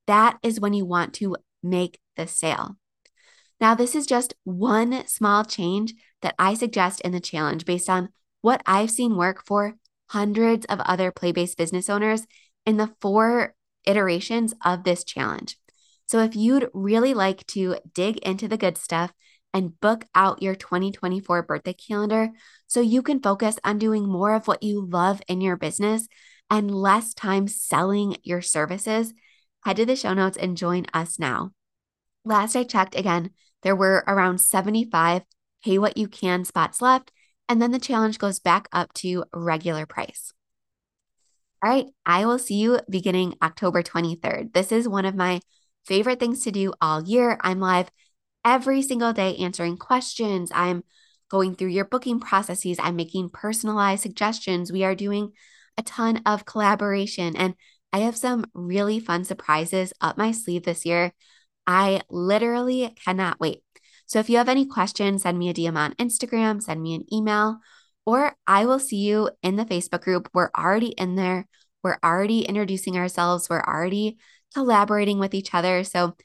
That 0.07 0.39
is 0.43 0.59
when 0.59 0.73
you 0.73 0.85
want 0.85 1.15
to 1.15 1.37
make 1.63 2.01
the 2.17 2.27
sale. 2.27 2.77
Now, 3.61 3.75
this 3.75 3.95
is 3.95 4.07
just 4.07 4.35
one 4.45 5.07
small 5.07 5.45
change 5.45 5.95
that 6.23 6.35
I 6.39 6.55
suggest 6.55 7.01
in 7.01 7.13
the 7.13 7.21
challenge 7.21 7.65
based 7.65 7.89
on 7.89 8.11
what 8.43 8.63
I've 8.67 8.91
seen 8.91 9.17
work 9.17 9.45
for 9.47 9.75
hundreds 10.09 10.67
of 10.67 10.81
other 10.81 11.11
play 11.11 11.33
based 11.33 11.57
business 11.57 11.89
owners 11.89 12.27
in 12.65 12.77
the 12.77 12.93
four 13.01 13.55
iterations 13.85 14.55
of 14.65 14.85
this 14.85 15.05
challenge. 15.05 15.57
So, 16.07 16.21
if 16.21 16.37
you'd 16.37 16.69
really 16.75 17.15
like 17.15 17.47
to 17.49 17.77
dig 17.95 18.19
into 18.19 18.47
the 18.47 18.59
good 18.59 18.77
stuff 18.77 19.13
and 19.53 19.79
book 19.81 20.05
out 20.15 20.43
your 20.43 20.55
2024 20.55 21.43
birthday 21.43 21.73
calendar 21.73 22.31
so 22.67 22.81
you 22.81 23.03
can 23.03 23.21
focus 23.21 23.59
on 23.65 23.79
doing 23.79 24.07
more 24.07 24.35
of 24.35 24.47
what 24.47 24.63
you 24.63 24.85
love 24.85 25.23
in 25.29 25.41
your 25.41 25.57
business 25.57 26.09
and 26.51 26.71
less 26.71 27.15
time 27.15 27.49
selling 27.49 28.17
your 28.23 28.43
services, 28.43 29.13
head 29.65 29.77
to 29.77 29.87
the 29.87 29.97
show 29.97 30.15
notes 30.15 30.37
and 30.37 30.57
join 30.57 30.87
us 30.93 31.19
now. 31.19 31.53
Last 32.25 32.57
I 32.57 32.65
checked, 32.65 32.97
again, 32.97 33.31
there 33.63 33.77
were 33.77 34.05
around 34.07 34.39
75 34.39 35.23
pay 35.65 35.79
what 35.79 35.97
you 35.97 36.07
can 36.07 36.45
spots 36.45 36.81
left, 36.81 37.11
and 37.49 37.61
then 37.61 37.73
the 37.73 37.79
challenge 37.79 38.19
goes 38.19 38.39
back 38.39 38.69
up 38.73 38.93
to 38.95 39.25
regular 39.35 39.87
price. 39.87 40.33
All 41.63 41.71
right, 41.71 41.87
I 42.05 42.27
will 42.27 42.39
see 42.39 42.55
you 42.55 42.79
beginning 42.89 43.35
October 43.43 43.83
23rd. 43.83 44.53
This 44.53 44.71
is 44.71 44.89
one 44.89 45.05
of 45.05 45.17
my 45.17 45.41
favorite 45.85 46.21
things 46.21 46.45
to 46.45 46.53
do 46.53 46.73
all 46.81 47.03
year. 47.03 47.39
I'm 47.41 47.61
live 47.61 47.91
every 48.47 48.81
single 48.81 49.13
day 49.13 49.37
answering 49.37 49.77
questions. 49.77 50.51
I'm 50.55 50.85
going 51.29 51.55
through 51.55 51.69
your 51.69 51.85
booking 51.85 52.21
processes. 52.21 52.79
I'm 52.81 52.97
making 52.97 53.29
personalized 53.31 54.03
suggestions. 54.03 54.73
We 54.73 54.85
are 54.85 54.95
doing 54.95 55.33
a 55.77 55.83
ton 55.83 56.23
of 56.25 56.47
collaboration, 56.47 57.37
and 57.37 57.55
I 57.93 57.99
have 57.99 58.17
some 58.17 58.47
really 58.55 59.01
fun 59.01 59.25
surprises 59.25 59.93
up 60.01 60.17
my 60.17 60.33
sleeve 60.33 60.63
this 60.63 60.87
year 60.87 61.13
I 61.67 62.03
literally 62.09 62.95
cannot 63.05 63.41
wait. 63.41 63.63
So 64.07 64.21
if 64.21 64.31
you 64.31 64.39
have 64.39 64.49
any 64.49 64.67
questions, 64.67 65.23
send 65.23 65.39
me 65.39 65.49
a 65.49 65.55
DM 65.55 65.77
on 65.77 65.95
Instagram, 65.95 66.63
send 66.63 66.81
me 66.81 66.95
an 66.95 67.13
email, 67.13 67.59
or 68.05 68.37
I 68.47 68.67
will 68.67 68.79
see 68.79 68.99
you 68.99 69.31
in 69.43 69.57
the 69.57 69.65
Facebook 69.65 70.03
group. 70.03 70.29
We're 70.33 70.51
already 70.57 70.89
in 70.89 71.17
there. 71.17 71.47
We're 71.83 71.99
already 72.05 72.43
introducing 72.43 72.97
ourselves. 72.97 73.51
We're 73.51 73.65
already 73.65 74.19
collaborating 74.55 75.19
with 75.19 75.35
each 75.35 75.55
other. 75.55 75.83
So 75.83 76.17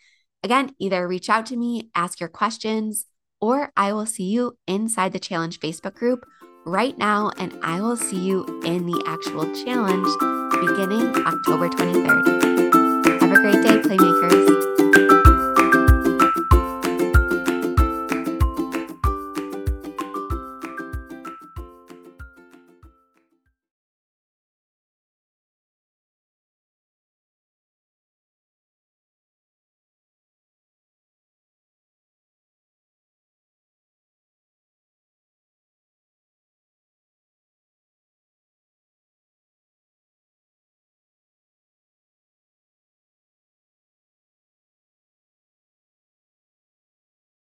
again, 0.44 0.76
either 0.80 1.08
reach 1.08 1.30
out 1.30 1.46
to 1.48 1.58
me, 1.58 1.90
ask 1.96 2.20
your 2.20 2.30
questions, 2.30 3.06
or 3.40 3.72
I 3.76 3.94
will 3.94 4.06
see 4.06 4.26
you 4.26 4.58
inside 4.68 5.14
the 5.14 5.20
challenge 5.20 5.60
Facebook 5.60 5.96
group 5.96 6.26
right 6.66 6.98
now. 6.98 7.32
And 7.38 7.58
I 7.64 7.82
will 7.82 7.98
see 7.98 8.20
you 8.20 8.46
in 8.64 8.86
the 8.86 9.04
actual 9.08 9.46
challenge 9.64 10.08
beginning 10.62 11.26
October 11.26 11.70
23rd. 11.70 12.81